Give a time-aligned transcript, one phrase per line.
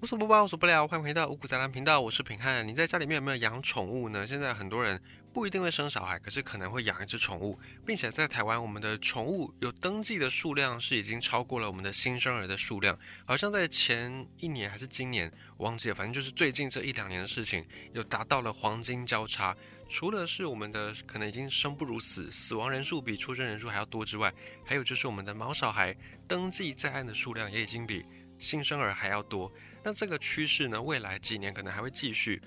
[0.00, 2.66] 无所不包，无所不聊，欢迎回到五谷杂粮频道，我是平汉。
[2.66, 4.24] 你在家里面有没有养宠物呢？
[4.24, 12.96] 现在很多人不一定会生小孩，可是可能会养一只宠物，并且在台湾，我们的宠物有登记的数量是已经超过了我们的新生儿的数量。
[13.26, 19.56] 好像在前一年还是今年，我忘记了，反正就是最近这一两年的事情，有达到了黄金交叉。
[19.88, 24.32] 除了是我们的可能已经生不如死，死亡人数比出生人数还要多之外，
[24.64, 25.96] 还有就是我们的毛小孩
[26.28, 28.06] 登记在案的数量也已经比
[28.38, 29.52] 新生儿还要多。
[29.88, 32.42] 那这个趋势呢，未来几年可能还会继续。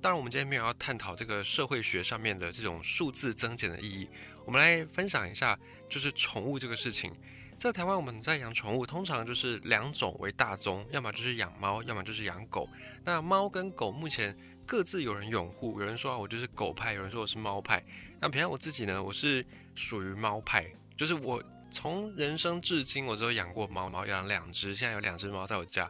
[0.00, 4.08] 当然，我们今天没有要探讨这个社会学上面的这种数字增减的意义。
[4.46, 7.14] 我们来分享一下，就是宠物这个事情。
[7.58, 12.66] 在台湾，我们在养宠物，通常就是两种为大宗，要么就是养猫，要么就是养狗。
[13.04, 14.34] 那猫跟狗目前
[14.64, 17.84] 各自有人拥护，有人说我就是狗派，有人说我是猫派。
[18.18, 25.86] 那平常我自己呢，我是属于猫派，就是我从人生至今，我只有养过猫，然后养两只，现在有两只猫在我家。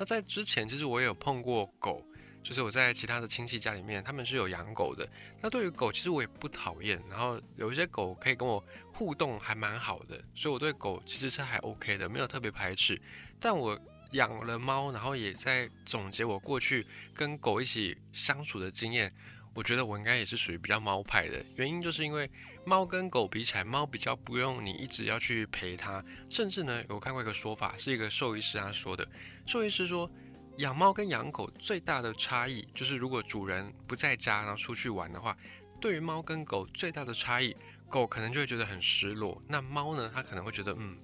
[0.00, 2.02] 那在之前，其实我也有碰过狗，
[2.42, 5.06] 就是我在其他的亲戚家里面，他们是有养狗的。
[5.42, 12.98] 那对于狗，其实我也不讨厌，然后有一些狗可以跟我互动，还蛮好的，所以我对狗其实是还 OK 的，没有特别排斥。
[13.38, 13.78] 但我
[14.12, 19.12] 养了猫，然后也在总结我过去跟狗一起相处的经验，
[19.52, 21.44] 我觉得我应该也是属于比较猫派的。
[21.56, 22.26] 原因就是因为
[22.64, 29.08] 猫跟狗比起来，猫比较不用你一直要去陪它，甚至呢，我看过一个说法，是一个兽医师他说的。
[29.46, 30.08] 兽医师说，
[30.58, 35.36] 养猫跟养狗最大的差异就是，如果主人不在家，然后出去玩的话，
[35.80, 37.56] 对于猫跟狗最大的差异，
[37.88, 40.98] 狗可能就会觉得很失落，那猫呢，它可能会觉得，嗯，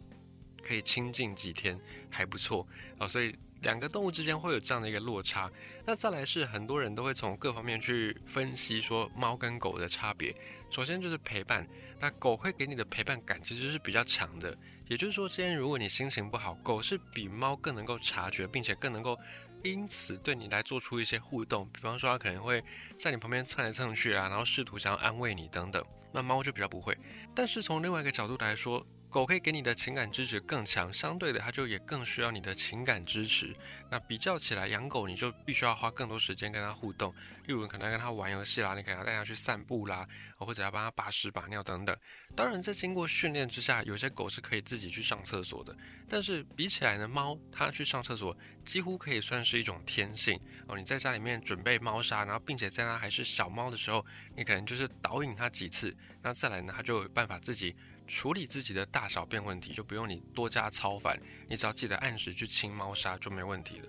[0.62, 2.66] 可以清静几天，还不错
[2.98, 3.08] 啊。
[3.08, 3.34] 所以
[3.66, 5.50] 两个动物之间会有这样的一个落差。
[5.84, 10.32] 那再来是很多人都会从各方面去分析说猫跟狗的差别。
[10.70, 11.66] 首先就是陪伴，
[11.98, 14.56] 那狗会给你的陪伴感其实是比较强的。
[14.86, 19.18] 也就是说，今天如果你心情不好，狗是比猫更能够察觉，并且更能够
[19.64, 21.68] 因此对你来做出一些互动。
[21.72, 22.62] 比方说，它可能会
[22.96, 25.84] 在你旁边蹭来蹭去啊，然后试图想要安慰你等等。
[26.12, 26.96] 那猫就比较不会。
[27.34, 33.56] 但是从另外一个角度来说，狗可以给你的情感支持更强，相对的，它就也更需要你的情感支持。
[33.90, 37.10] 那比较起来，养狗你就必须要花更多时间跟它互动，
[37.46, 40.06] 例如可能跟它玩游戏啦，你可能要带它去散步啦，
[40.36, 41.96] 或者要帮它把屎把尿等等。
[42.34, 45.74] 当然，在经过训练之下，有些狗是可以自己去上厕所的。
[46.06, 50.38] 但是比起来呢，猫它去上厕所几乎可以算是一种天性
[50.68, 50.76] 哦。
[50.76, 54.04] 你在家里面准备猫砂，然后并且在它还是小猫的时候，
[54.36, 57.74] 你可能就是导引它几次，那再来呢，它就有办法自己。
[58.06, 63.88] 处理自己的大小便问题就不用你多加操烦，你只要记得按时去清猫砂就没问题了。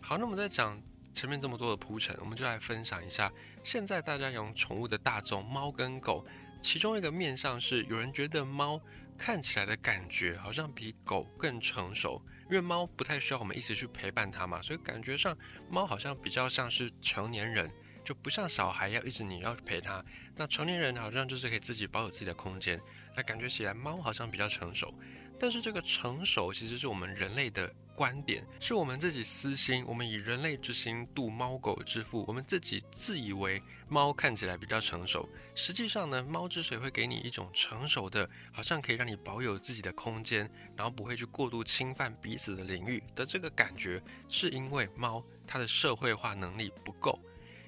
[0.00, 0.80] 好，那我们再讲
[1.12, 6.24] 前面这么多的铺陈，我们就来分享一下现在大家养宠物的大众猫跟狗，
[6.62, 8.80] 其中一个面向是有人觉得猫
[9.18, 12.20] 看起来的感觉好像比狗更成熟，
[12.50, 15.36] 因为猫不太需要我们一直去陪伴它嘛，所以感觉上
[15.68, 17.70] 猫好像比较像是成年人，
[18.02, 20.04] 就不像小孩要一直你要陪它，
[20.34, 22.80] 那成年人好像就是可以自己保有自己的空间。
[23.14, 24.92] 那感觉起来，猫好像比较成熟，
[25.38, 47.20] 但是这个成熟其实是我们人类的观点，是我们自己私心，我们以人类之心度猫狗之腹，我们自己自以为猫看起来比较成熟，实际上呢，猫之所以会给你一种成熟的，好像可以让你保有自己的空间，然后不会去过度侵犯彼此的领域的这个感觉，是因为猫它的社会化能力不够，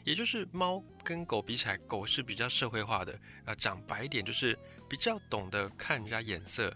[0.04, 4.58] 也就是猫跟狗比起来，狗是比较社会化的，啊，讲白一点就是。
[4.88, 6.74] 比较懂得看人家眼色，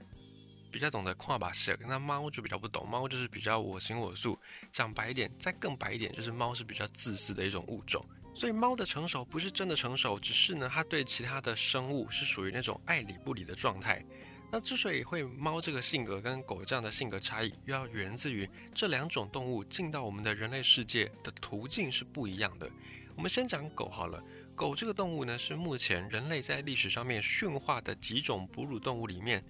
[0.71, 1.77] 比较懂得跨把蛇。
[1.81, 4.39] 那猫就比较不懂，猫就是比较我行我素。
[4.73, 8.05] 讲白一点，再更白一点，就是猫是比较自私的一种物种。
[8.35, 14.05] 所以猫的成熟不是真的成熟，只是呢，它对其他的生物是属于那种爱理不理的状态。
[14.51, 22.71] 那之所以会猫这个性格跟狗这样的性格差异，又要源自于这两种动物进到我们的人类世界的途径是不一样的。
[23.15, 24.23] 我们先讲狗好了。
[24.59, 29.45] 狗这个动物呢，是目前人类在历史上面驯化的几种哺乳动物里面，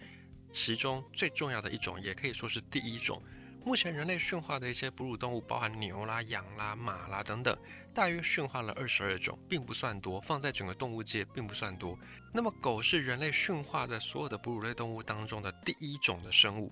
[0.53, 3.23] 其中最重要的一种，也可以说是第一种。
[3.65, 7.57] 目前人类驯化的一些哺乳动物，包含牛啦、羊啦、马啦等等，
[7.95, 11.99] 大约驯化了二十二种，并不算多，放在整个动物界并不算多。
[12.31, 16.71] 那么狗是人类驯化的所有的哺乳类动物当中的第一种的生物。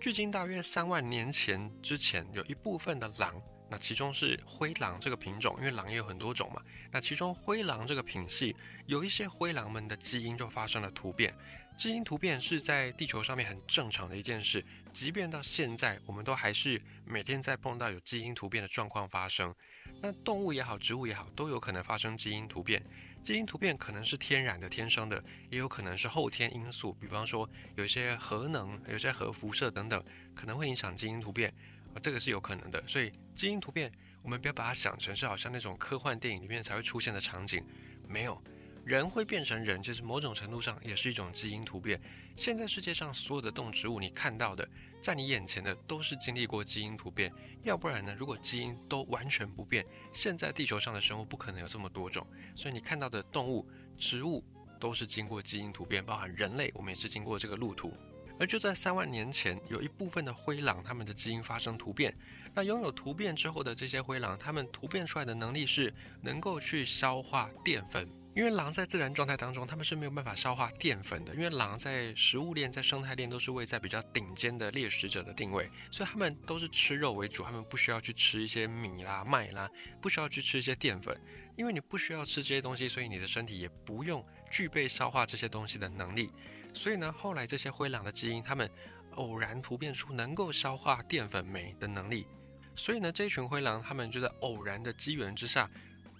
[0.00, 3.34] 距今大约三万年前之前，有一部分的狼。
[3.72, 6.60] 那其中是灰狼这个品种，因为狼也有很多种嘛。
[6.90, 8.54] 那其中灰狼这个品系，
[8.84, 11.34] 有一些灰狼们的基因就发生了突变。
[11.74, 19.54] 基因突变是在地球上面很正常的一件事，即便到现在，我们都还是每天在碰到有基因突变的状况发生。
[20.02, 22.84] 那动物也好，植物也好，都有可能发生基因突变。
[23.22, 30.04] 基因突变可能是天然的、天生的，也有可能是后天因素，比方说有一些核能、有些核辐射等等，
[30.34, 31.54] 可能会影响基因突变。
[31.94, 32.82] 啊，这个是有可能的。
[32.86, 33.90] 所以基因突变，
[34.22, 37.64] 我们不要把它想成是好像那种科幻电影里面才会出现的场景，
[38.08, 38.40] 没有。
[38.84, 42.00] 人会变成人，其实某种程度上也是一种基因突变。
[42.34, 44.68] 现在世界上所有的动植物，你看到的，
[45.00, 47.32] 在你眼前的都是经历过基因突变。
[47.62, 48.12] 要不然呢？
[48.18, 52.26] 如果基因都完全不变，现在地球上的生物不可能有这么多种。
[52.56, 53.64] 所以你看到的动物、
[53.96, 54.42] 植物
[54.80, 57.94] 都是经过基因突变，包含人类，我们也是经过这个路途。
[58.42, 62.12] 而就在三万年前，有一部分的灰狼，它们的基因发生突变。
[62.52, 68.10] 那拥有突变之后的这些灰狼，它们突变出来的能力是能够去消化淀粉。
[68.34, 71.32] 因为狼在自然状态当中，它们是没有办法消化淀粉的。
[71.36, 77.44] 因为狼在食物链、在生态链都是位在比较顶尖的猎食者的定位，所以它们都是吃肉为主。
[77.44, 81.16] 它们不需要去吃一些米啦、麦啦，不需要去吃一些淀粉。
[81.54, 86.28] 因为你不需要吃这些东西，所以你的身体也不用具备消化这些东西的能力。
[86.72, 88.68] 所以呢，后来这些灰狼的基因，它们
[89.16, 92.26] 偶然突变出能够消化淀粉酶的能力。
[92.74, 95.70] 所以呢，这群灰狼，它们就在偶然的机缘之下。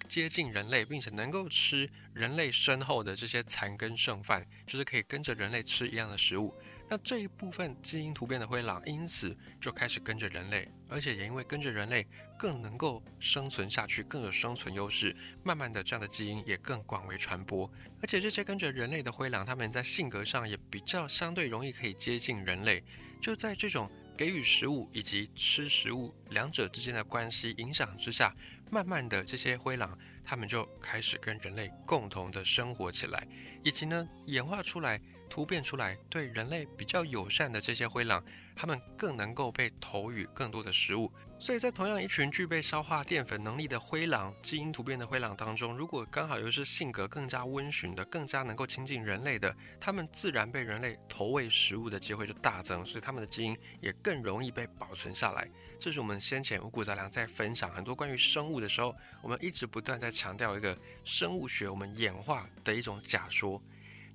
[0.07, 6.53] 接近人类，并且能够吃人类身后的这些残羹剩饭，就是可以跟着人类吃一样的食物。
[6.89, 12.05] 那这一部分基因突变的灰狼，因此就开始跟着人类，而且也因为跟着人类
[12.37, 15.15] 更能够生存下去，更有生存优势。
[15.43, 17.67] 慢慢的，这样的基因也更广为传播。
[17.99, 22.83] 而且这些跟着人类的灰狼，他们在性格上也比较相对容易可以接近人类。
[23.19, 28.31] 就在这种给予食物以及吃食物两者之间的关系影响之下。
[28.69, 33.27] 慢慢的，这些灰狼，他们就开始跟人类共同的生活起来，
[33.63, 34.99] 以及呢，演化出来、
[35.33, 38.23] 突变出来，对人类比较友善的这些灰狼，
[38.55, 41.11] 它们更能够被投予更多的食物。
[41.39, 55.49] 所以在同样一群具备消化淀粉能力的灰狼，基因突变的灰狼当中，如果刚好又是性格更加温驯的、更加能够亲近人类的，它们自然被人类投喂食物的机会就大增，所以它们的基因也更容易被保存下来。
[55.79, 63.59] 这是我们先前五谷杂粮在分享很多关于生物的时候，我们一直不断在强调一个生物学我们演化的一种假说。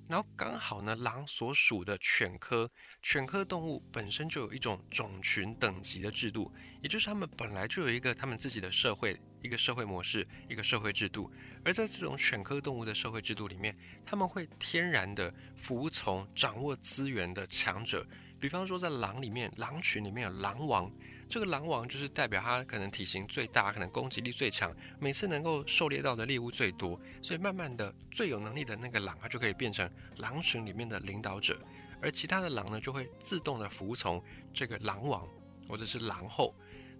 [0.09, 2.71] 然后刚好呢，狼所属的犬科，
[3.03, 6.51] 犬科动物本身就有一种种群等级的制度，
[6.81, 11.31] 也就是它们本来就有一个他们自己的社会，一个社会模式，一个社会制度。
[11.63, 18.03] 而在这种犬科动物的社会制度里面，他们会天然的服从掌握资源的强者。
[18.39, 20.91] 比方说，在狼里面，狼群里面有狼王。
[21.29, 29.87] 这个狼王就是代表它可能体型最大，可能攻击力最强，每次能够狩猎到的猎物最多，所以慢慢的最有能力的那个狼，它就可以变成
[30.17, 31.61] 狼群里面的领导者，
[32.01, 34.21] 而其他的狼呢，就会自动的服从
[34.51, 35.27] 这个狼王
[35.67, 36.55] 或者是狼后。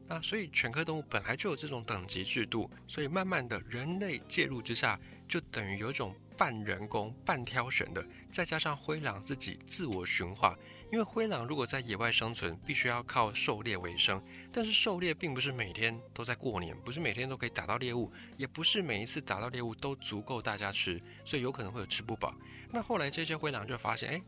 [0.06, 10.56] 那所以犬科动物本来就有这种等级制度，所以慢慢的人类介入之下，就等于有一种半人工、半挑选的，再加上灰狼自己自我驯化。
[10.92, 14.22] 因为灰狼如果在野外生存，必须要靠狩猎为生。
[14.52, 22.34] 但是狩猎并不是每天都在过年，不是每天都可以打到猎物，也不是每一次打到猎物都足够大家吃，所以有可能会有吃不饱。
[22.72, 24.22] 那后来这些灰狼就发现，哎，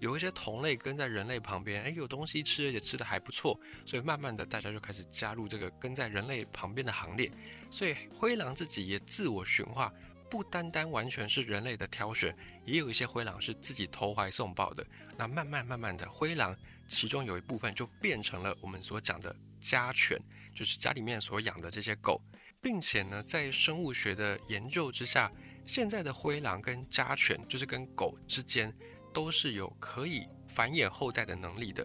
[0.00, 7.30] 有一些同类跟在人类旁边，哎，有东西吃，而且吃的还不错，所以慢慢的大家就开始加入这个跟在人类旁边的行列。
[7.70, 9.92] 所以灰狼自己也自我驯化。
[10.30, 12.34] 不单单完全是人类的挑选，
[12.64, 14.86] 也有一些灰狼是自己投怀送抱的。
[15.16, 16.56] 那慢慢慢慢的，灰狼
[16.86, 20.16] 其中有一部分就变成了我们所讲的家犬，
[20.54, 22.22] 就是家里面所养的这些狗，
[22.62, 25.30] 并且呢，在生物学的研究之下，
[25.66, 28.72] 现在的灰狼跟家犬，就是跟狗之间，
[29.12, 31.84] 都是有可以繁衍后代的能力的。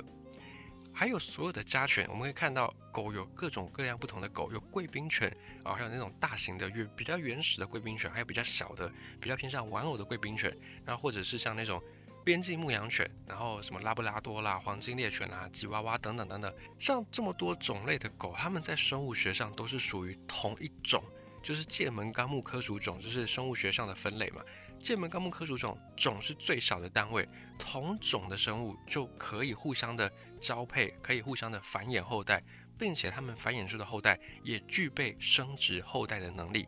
[0.97, 5.29] 还有所有的家犬，我们可以看到狗有各种各样不同的狗，有贵宾犬
[5.61, 11.83] 啊，还有那种大型的、比较原始的贵宾犬，还有比较小的、比较偏向玩偶的贵宾犬，然后或者是像那种
[12.23, 21.03] 边境牧羊犬，然后什么拉布拉多啦、黄金猎犬啊、吉娃娃等等等等，像这么多种类的狗，它们在生物学上都是属于同一种，
[21.43, 24.41] 就是界门纲目科属种，就是生物学上的分类嘛。
[24.79, 27.27] 界门纲目科属种，种是最少的单位，
[27.57, 30.11] 同种的生物就可以互相的。
[30.37, 32.43] 交配可以互相的繁衍后代，
[32.77, 36.67] 并且它们繁衍出的后代也具备生殖后代的能力，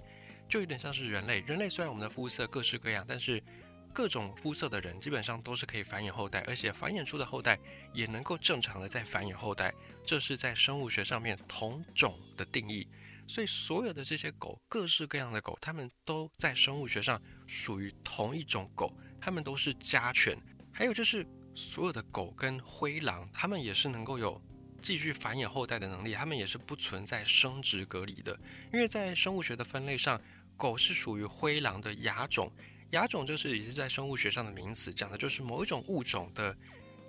[0.49, 1.41] 就有点像是人类。
[1.41, 3.43] 人类虽然我们的肤色各式各样，但是
[3.93, 7.59] 各种肤色的人基本上都是可以繁衍后代，而且繁衍出的后代
[7.93, 9.71] 也能够正常的在繁衍后代。
[10.03, 12.87] 这是在生物学上面同种的定义。
[13.27, 20.37] 所以所有的这些狗，各式各样的狗，它们都在生物学上属于同一种狗，它们都是家犬。
[20.71, 21.25] 还有就是。
[21.59, 24.39] 所有的狗跟灰狼，它们也是能够有
[24.79, 28.39] 继续繁衍后代的能力，它们也是不存在生殖隔离的。
[28.71, 30.21] 因为在生物学的分类上，
[30.55, 32.51] 狗是属于灰狼的亚种，
[32.91, 36.55] 亚种就是也是在生物学上的名词，讲的就是某一种物种的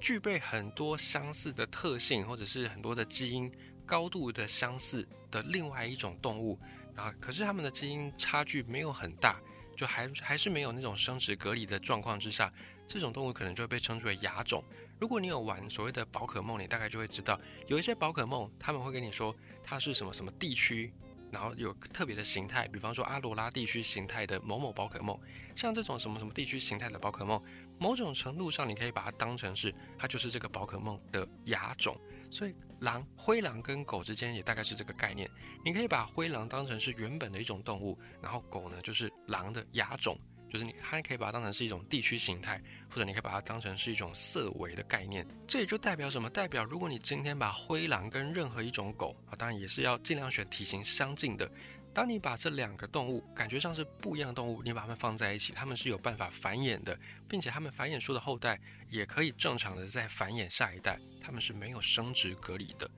[0.01, 3.53] 具备很多相似的特性，或者是很多的基因
[3.89, 6.57] 高度的相似的另外一种动物，
[6.95, 9.41] 啊，可是它们的基因差距没有很大，
[9.75, 12.53] 就还还是没有那种生殖隔离的状况之下，
[12.87, 14.63] 这种动物可能就会被称之为亚种。
[15.01, 20.93] 如果你有玩所谓的宝可梦，你大概就会知道，有一些宝可梦他们会跟你说它是什么什么地区。
[21.31, 25.15] 然后有特别的形态，比方说阿罗拉地区形态的某某宝可梦，
[25.55, 27.39] 像这种什么什么地区形态的宝可梦，
[27.79, 31.95] 某种程度上你可以把它当成是它就是这个宝可梦的亚种。
[32.31, 35.29] 所以狼、灰狼跟狗之间也大概是这个概念。
[35.65, 40.19] 你可以把灰狼当成是原本的一种动物，然后狗呢就是狼的亚种。
[40.51, 42.59] 就是你还可以把它当成是一种地区形态，
[42.89, 45.27] 或者你可以把它当成是一种色维的概念。
[45.47, 46.31] 这也就代表什么？
[46.31, 51.47] 代表如果你今天把灰狼跟任何一种狗啊，当然也是要尽量选体型相近的。
[51.95, 56.97] 当你把这两个动物感觉上是不一样的动物，你把它们放在一起，它们是有办法繁衍的，
[57.29, 62.89] 并且它们繁衍出的后代也可以正常的再繁衍下一代，它们是没有生殖隔离的。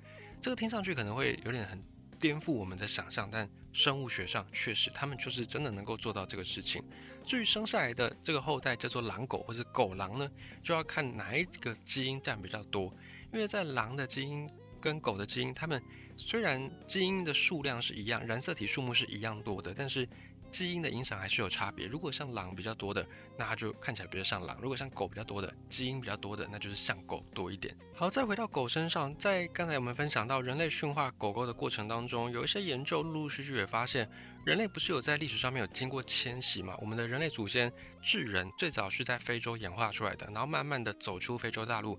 [0.41, 1.83] 这个听上去可能会有点很
[2.19, 6.83] 颠覆我们的想象，但生物学上确实，它们就是真的能够做到这个事情。
[7.25, 10.31] 至于生下来的这个后代叫做狼狗或者狗狼呢，
[10.63, 12.95] 就要看哪一个基因占比较多。
[13.33, 15.81] 因为在狼的基因跟狗的基因，它们
[16.21, 20.07] 虽然基因的数量是一样，染色体数目是一样多的，但是。
[20.51, 21.87] 基因的影响还是有差别。
[21.87, 23.07] 如果像狼比较多的，
[23.39, 27.73] 那它就看起来比较像狼；如果像狗比较多的，基因比较多的，那就是像狗多一点。
[27.95, 34.11] 好，再回到狗身上，在刚才我们分享到人类驯化狗狗的过程当中，有一些研究陆陆续续也发现，
[34.45, 36.77] 人类不是有在历史上面有经过迁徙嘛？
[36.81, 37.73] 我们的人类祖先
[38.03, 41.97] 智人最早是在非洲演化出来的，然后慢慢的走出非洲大陆，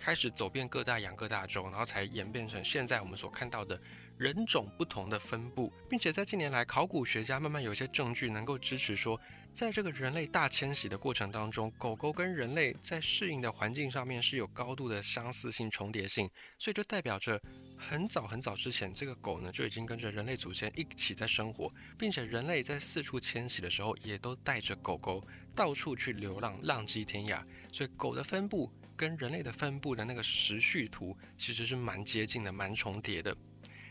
[0.00, 3.80] 开始走遍各大洋各大洲，然后才演变成现在我们所看到的。
[4.18, 9.20] 人种不同的分布，并且在近年来，考古学家慢慢有一些证据能够支持说，
[9.52, 17.40] 在这个人类大迁徙的过程当中，狗狗跟人类在适应的环境上面是有高度的相似性、重叠性，所以就代表着
[17.76, 27.42] 很早很早之前，这个狗呢就已经跟着人类祖先一起在生活，并且人类在四处迁徙的时候，也都带着狗狗到处去流浪，浪迹天涯。
[27.72, 33.36] 所以狗的分布跟人类的分布的那个时序图其实是蛮接近的，蛮重叠的。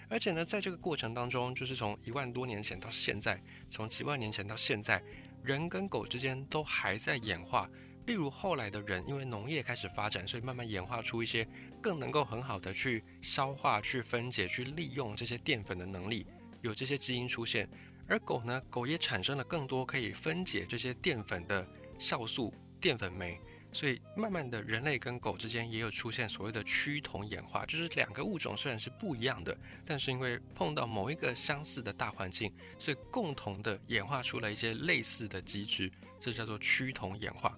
[0.10, 5.02] 而且呢，在这个过程当中，就是从一万多年前到现在，从几万年前到现在，
[5.42, 7.70] 人跟狗之间都还在演化。
[8.08, 11.48] 例如后来的人，因为农业开始发展，所以慢慢演化出一些
[11.82, 16.26] 更能够很好的去消化、去分解、去利用这些淀粉的能力，
[16.62, 17.70] 有这些基因出现。
[18.08, 21.66] 而狗呢，狗也产生了更多可以分解这些淀粉的
[21.98, 23.40] 酵素、淀粉酶。
[23.74, 37.58] 所以，慢慢的人类跟狗之间也有出现所谓的趋同演化，就是两个物种虽然是不一样的，但是因为碰到某一个相似的大环境，所以共同的演化出了一些类似的机制，这叫做趋同演化。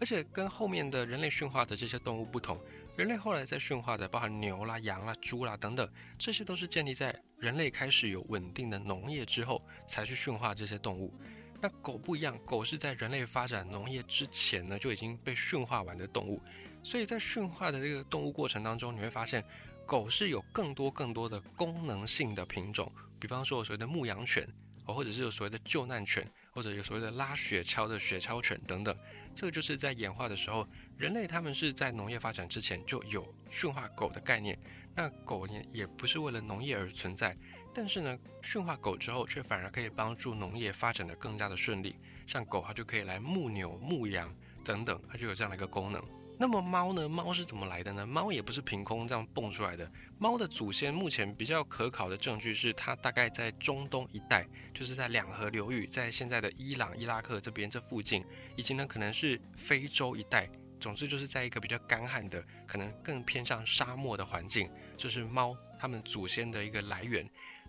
[0.00, 2.58] 而且跟后面的人类驯化的这些动物不同，
[2.96, 11.14] 人类后来在驯化的，包含牛啦、羊啦、猪啦等等，这些都是建立在人类开始有稳定的农业之后，才去驯化这些动物。
[11.64, 16.38] 那狗不一样，狗是在人类发展农业之前呢就已经被驯化完的动物，
[16.82, 19.42] 所以在驯化的这个动物过程当中，你会发现
[19.86, 24.46] 狗是有更多更多的功能性的品种，比方说所谓的牧羊犬，
[24.84, 28.94] 哦，或者是有所谓的救难犬，或者有所谓的拉雪橇的雪橇犬等等，
[29.34, 30.68] 这个就是在演化的时候，
[30.98, 34.58] 人类他们是在农业发展之前就有驯化狗的概念，
[34.94, 37.34] 那狗呢也不是为了农业而存在。
[37.74, 41.96] 但是呢，驯化狗之后，却反而可以帮助农业发展的更加的顺利。
[42.26, 44.32] 像狗，它就可以来牧牛、牧羊
[44.64, 46.02] 等等，它就有这样的一个功能。
[46.36, 47.08] 那么猫呢？
[47.08, 48.04] 猫是怎么来的呢？
[48.04, 49.88] 猫也不是凭空这样蹦出来的。
[50.18, 58.24] 猫的祖先目前比较可考的证据是，它大概在中东一带，就是在两河流域，在现在的伊朗、伊拉克这边这附近，
[58.56, 60.48] 以及呢可能是非洲一带。
[60.80, 67.24] 总之就是在一个比较干旱的，可能更偏向沙漠的环境，就是猫它们祖先的一个来源。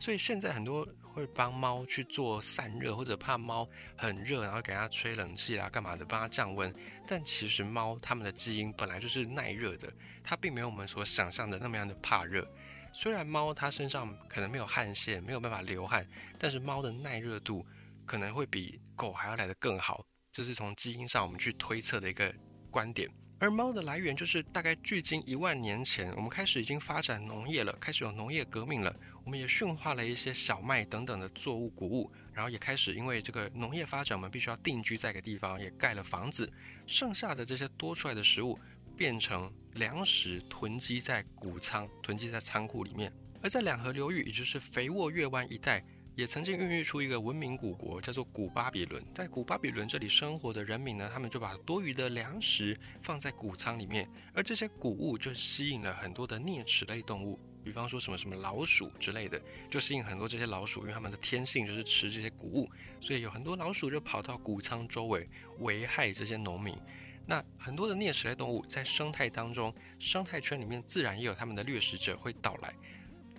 [0.06, 6.72] 所以现在很多会帮猫去做散热，或者怕猫很热，然后给它吹冷气啦，干嘛的，帮它降温。
[7.08, 9.92] 但其实猫它们的基因本来就是耐热的，
[10.24, 12.48] 它并没有我们所想象的那么样的怕热。
[12.94, 16.08] 虽然猫它身上可能没有汗腺，没有办法流汗，
[16.38, 17.66] 但是猫的耐热度
[18.06, 20.06] 可能会比狗还要来得更好。
[20.32, 22.32] 这是从基因上我们去推测的一个
[22.70, 23.10] 观点。
[23.40, 28.96] 而猫的来源就是大概距今一万年前，我们开始已经发展农业了，开始有农业革命了。
[29.26, 36.48] 我们也驯化了一些小麦等等的作物谷物，然后也开始因为这个农业发展，我们必须要定居在一个地方，也盖了房子。
[36.86, 38.60] 剩下的这些多出来的食物
[38.96, 43.12] 变成粮食，囤积在谷仓，囤积在仓库里面。
[43.42, 45.84] 而在两河流域，也就是肥沃月湾一带，
[46.16, 49.04] 也曾经孕育出一个文明古国，叫做古巴比伦。
[49.12, 57.40] 在古巴比伦这里生活的人民呢，他们就把多余的粮食放在谷仓里面，而这些谷物就吸引了很多的啮齿类动物。
[57.66, 59.42] 比方说什么什么老鼠之类的，
[59.72, 62.70] 就吸引很多这些老鼠，因为它们的天性就是吃这些谷物，
[63.02, 65.28] 所以有很多老鼠就跑到谷仓周围
[65.62, 66.78] 危害这些农民。
[67.26, 72.72] 那很多的啮齿类动物在生态当中，生态圈里面自然也有它们的掠食者会到来，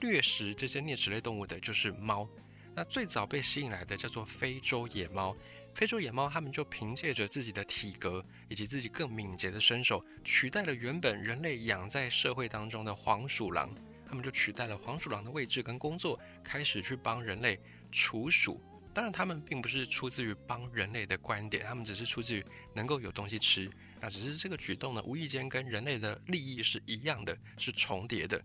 [0.00, 2.28] 掠食这些啮齿类动物的就是猫。
[2.74, 5.34] 那最早被吸引来的叫做非洲野猫，
[5.72, 13.74] 非洲野猫它们就凭借着自己的体格以及自己更敏捷的身手，取代了原本人类养在社会当中的黄鼠狼，
[14.08, 17.60] 它们就取代了黄鼠狼的位置跟工作，开始去帮人类
[17.90, 18.62] 除鼠。
[18.94, 23.70] 当然，他们并不是出自于帮人类的观点，他们只是出自于能够有东西吃。
[24.00, 28.42] 那只是这个举动呢，无意间跟人类的利益是一样的，是重叠的。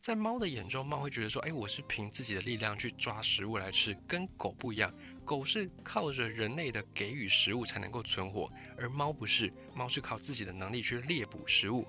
[0.00, 4.94] 在猫的眼中，猫会觉得说：“哎，我是凭自己的力量去抓食物来吃，跟狗不一样。
[5.24, 11.84] 狗是靠着人类的给予食物才能够存活，而猫不是，猫是靠自己的能力去猎捕食物。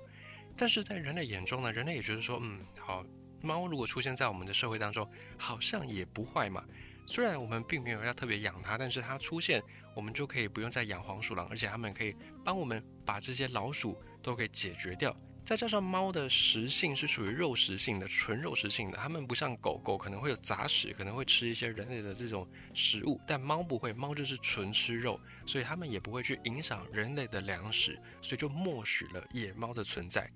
[0.60, 3.02] 但是在人类眼中呢，人类也觉得说：嗯，好，
[3.40, 6.62] 猫如果出现在我们的社会当中，好像也不坏嘛。
[7.06, 9.62] 虽然我们并没有要特别养它，但是它出现，
[9.96, 12.14] 我们就可以不用再养黄鼠狼，而且它们可以
[12.44, 30.30] 帮我们把这些老鼠都给解决掉。”再加上猫的食性是属于肉食性的，纯肉食性的，它们不像狗狗可能会有杂食，可能会吃一些人类的这种食物，但猫不会，猫就是纯吃肉，所以它们也不会去影响人类的粮食，所以就默许了野猫的存在。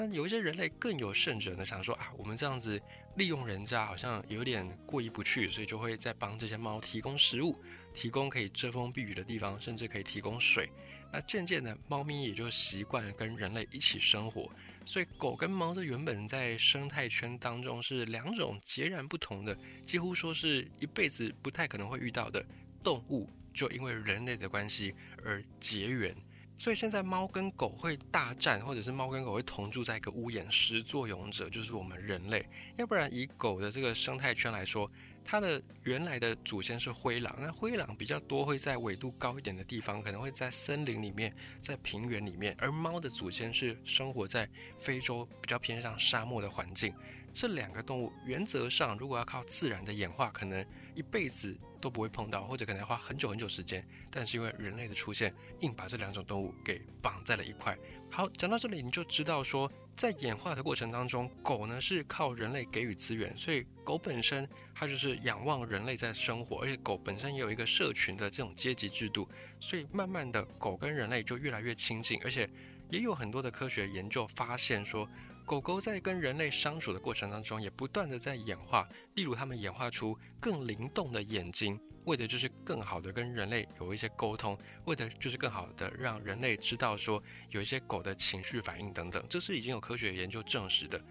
[0.00, 2.80] 那有一些人类更有甚者呢，想说啊，我们这样子
[3.16, 7.54] 利用人家好像有点过意不去，所以就会在帮这些猫提供食物，
[7.92, 10.70] 提供可以遮风避雨的地方，甚至可以提供水。
[11.12, 14.50] 那渐渐的，猫咪也就习惯跟人类一起生活，
[14.86, 19.54] 所以狗跟猫这原本在生态圈当中是两种截然不同的，
[19.84, 22.42] 几乎说是一辈子不太可能会遇到的
[22.82, 26.16] 动物，就因为人类的关系而结缘。
[26.60, 32.46] 所以现在猫跟狗会大战，或者是猫跟狗会同住在一个屋檐，始作俑者就是我们人类。
[32.76, 34.86] 要不然以狗的这个生态圈来说，
[35.24, 44.46] 它的原来的祖先是灰狼，那灰狼比较多会在纬度高一点的地方，可能会在森林里面，在平原里面，而猫的祖先是生活在
[44.76, 46.92] 非洲比较偏向沙漠的环境。
[47.32, 50.62] 这两个动物原则上，如果要靠自然的演化，可能
[50.94, 53.86] 一辈子都不会碰到，或者可能要花很久很久时间。
[54.10, 57.76] 但是因为人类的出现，硬把这两种动物给绑在了一块。
[58.10, 69.28] 好，讲到这里，你就知道说，在演化的过程当中，狗呢是靠人类给予资源，所以狗本身它就是仰望人类在生活，而且狗本身也有一个社群的这种阶级制度，
[69.60, 72.48] 所以慢慢的狗跟人类就越来越亲近，而且
[72.90, 75.08] 也有很多的科学研究发现说。
[75.50, 78.88] 狗狗在跟人类相处的过程当中，也不断的在演化。
[79.16, 89.20] 例如，它们演化出更灵动的眼睛，为的就是更好的跟人类有一些沟通，为的就是更好的让人类知道说有一些狗的情绪反应等等。
[89.28, 91.02] 这是已经有科学研究证实的。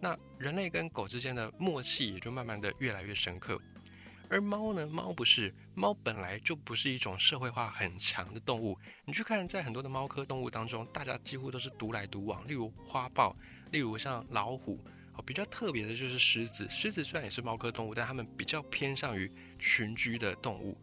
[0.00, 3.56] 那人类跟狗之间的默契也就慢慢的越来越深刻。
[4.28, 4.84] 而猫呢？
[4.88, 8.76] 猫不是猫，本来就不是一种社会化很强的动物。
[9.04, 12.44] 你去看，在很多的猫科动物当中，大家几乎都是独来独往。
[12.48, 13.36] 例如花豹。
[13.70, 14.78] 例如像老虎，
[15.14, 16.68] 哦，比较特别的就是狮子。
[16.68, 20.76] 狮子虽然也是猫科动物，但它们比较偏向于群居的动物。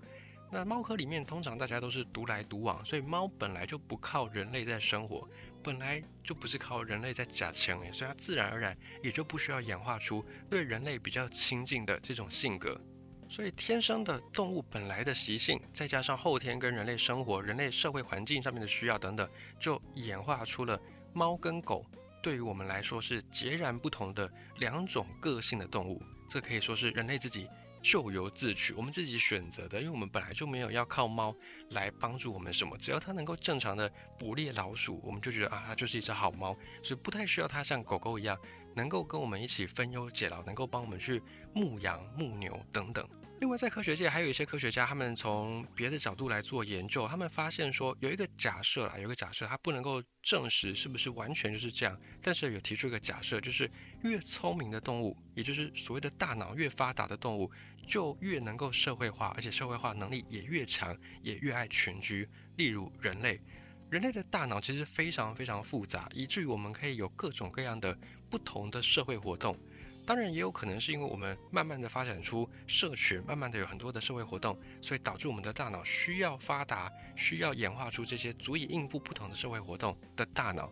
[0.52, 5.28] 那猫科里面通常大家都是独来独往，所以猫本来就不靠人类在生活，
[5.64, 12.80] 本来就不是靠人类在假强诶，所以它自然而然也就不需要演化出对人类比较亲近的这种性格。
[13.28, 19.28] 所以天生的动物本来的习性，再加上后天跟人类生活、人类社会环境上面的需要等等，
[19.60, 20.80] 就演化出了
[21.14, 21.84] 猫跟狗。
[22.24, 27.50] 对于我们来说是截然不同的两种个性的动物，这可以说是人类自己
[27.82, 31.36] 咎由自取，我们自己选择的，因为我们本来就没有要靠猫
[31.72, 38.40] 来帮助我们什么，只要它能够正常的捕猎老鼠，我们就觉得啊，它就是一只好猫，所以不太需要它像狗狗一样，
[38.74, 41.22] 能够跟我们一起分忧解劳，能够帮我们去
[41.54, 43.06] 牧羊、牧牛等等。
[43.44, 53.70] 另外，在科学界还有一些科学家，他们从别的角度来做研究，他们发现说有一个假设啦，有一个假设，它不能够证实是不是完全就是这样，但是有提出一个假设，就是
[54.04, 57.52] 越聪明的动物，也就是所谓的大脑越发达的动物，
[57.86, 62.26] 就越能够社会化，而且社会化能力也越强，也越爱群居。
[62.56, 63.42] 例如人类，
[63.90, 67.94] 人类的大脑其实非常非常复杂，以至于我们可以有各种各样的
[68.30, 69.60] 不同的社会活动。
[70.06, 80.70] 当然也有可能是因为我们慢慢的发展出社群，慢慢的有很多的社会活动，所以导致我们的大脑需要发达，需要演化出这些足以应付不同的社会活动的大脑，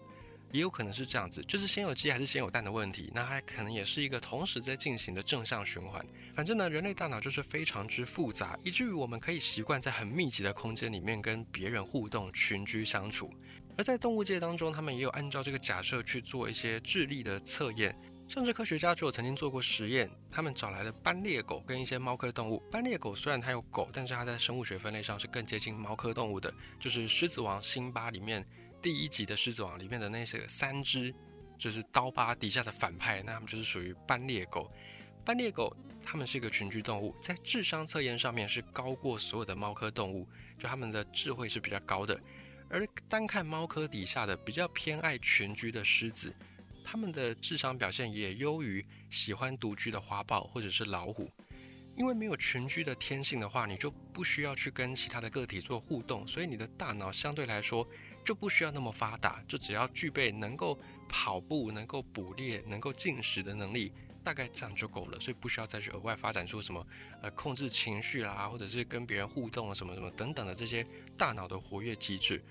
[0.52, 6.06] 也有可能是这样子，就是先有鸡还是先有蛋的问题，那还可能也是一个同时在进行的正向循环。
[6.34, 13.34] 反正呢，人类大脑就是非常之复杂，以至于我们可以习惯在很密集的空间里面跟别人互动、群居相处。
[13.78, 17.96] 而在动物界当中，他们也有按照这个假设去做一些智力的测验。
[18.32, 22.64] 甚至科学家就有曾经做过实验，他们找来了斑鬣狗跟一些猫科动物。
[22.72, 28.48] 斑鬣狗虽然它有狗，但是它在生物学分类上是更接近猫科动物的，就是《狮子王》辛巴里面
[28.82, 31.14] 第一集的《狮子王》里面的那些三只，
[31.60, 34.72] 就是刀疤底下的反派，那他们就是属于斑鬣狗。
[35.26, 40.26] 斑鬣狗它们是一个群居动物，在智商测验上面是高过所有的猫科动物，
[40.58, 42.18] 就它们的智慧是比较高的。
[42.70, 46.34] 而单看猫科底下的比较偏爱群居的狮子。
[46.92, 51.32] 他们的智商表现也优于喜欢独居的花豹或者是老虎，
[51.96, 57.88] 因为没有群居的天性的话，你就不需要去跟其他的个体做互动，所以你的大脑相对来说
[58.26, 60.78] 就不需要那么发达，就只要具备能够
[61.08, 66.86] 跑步、能够捕猎、能够进食的能力，大概这样就够了，所以不需要再去额外发展出什么
[67.22, 70.86] 呃控制情绪啦，或者是跟别人互动啊什么什么等等的这些
[71.18, 72.44] 大脑的活跃机制。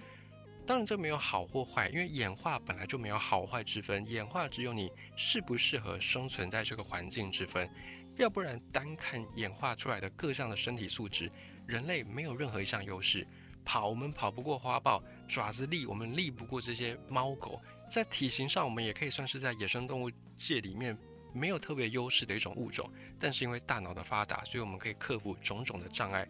[0.70, 7.68] 当然，这没有好或坏，因为演化本来就没有好坏之分，演化只有你适不适合生存在这个环境之分。
[8.16, 11.28] 要不然，单看演化出来的各项的身体素质，
[11.66, 13.26] 人类没有任何一项优势。
[13.64, 17.60] 跑，我们跑不过花豹；爪子力，我们力不过这些猫狗。
[17.90, 20.96] 在体型上，我们也可以算是在野生动物界里面
[21.32, 22.88] 没有特别优势的一种物种。
[23.18, 26.28] 但是因为大脑的发达，所以我们可以克服种种的障碍。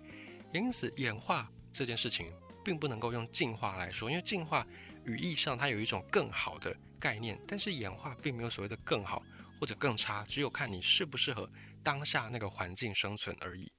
[0.55, 2.33] 因此，演化这件事情。
[2.71, 4.65] 并不能够用进化来说，因为进化
[5.05, 9.25] 语义上它有一种更好的概念，但是演化并没有所谓的更好
[9.59, 11.51] 或者更差，只有看你适不适合
[11.83, 13.73] 当下那个环境生存而已。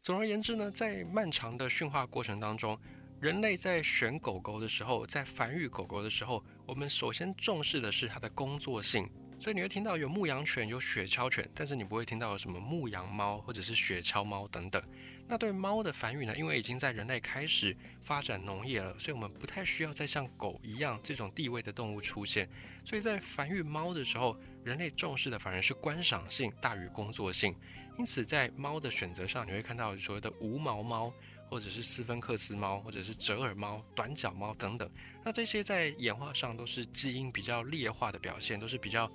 [0.00, 2.78] 总而言之呢，在漫长的驯化过程当中，
[3.18, 9.10] 人类在选狗狗的时候，在繁育狗狗的时候，我们首先重视的是它的工作性。
[9.40, 14.80] 所以你会听到有牧羊犬、有雪橇犬，但是你不会听到有什么牧羊猫或者是雪橇猫等等。
[15.28, 16.36] 那对猫的繁育呢？
[16.36, 22.48] 因为已经在人类开始发展农业了，所以我们不太需要再像狗一样这种地位的动物出现。
[22.84, 27.54] 所以在繁育猫的时候，人类重视的反而是观赏性大于工作性。
[27.98, 31.12] 因此，在猫的选择上，你会看到所谓的无毛猫。
[31.48, 34.90] 或者是斯芬克斯猫，或者是折耳猫、短脚猫等等，
[35.24, 39.08] 那这些在演化上都是基因比较劣化的表现，都是比较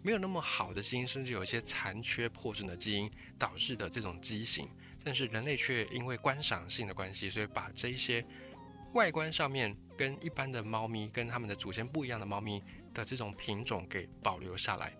[0.00, 4.66] 没有那么好的基因，甚至有一些残缺破损的基因导致的这种畸形。
[5.04, 8.24] 但是人类却因为观赏性的关系，所以把这一些
[8.94, 12.62] 外观上面跟一般的猫咪、跟它们的祖先不一样的猫咪
[12.94, 14.96] 的这种品种给保留下来。